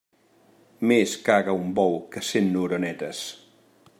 [0.91, 3.23] Més caga un bou que cent oronetes.